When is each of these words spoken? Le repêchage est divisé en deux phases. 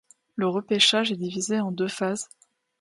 Le 0.35 0.47
repêchage 0.47 1.11
est 1.11 1.15
divisé 1.15 1.59
en 1.59 1.71
deux 1.71 1.87
phases. 1.87 2.27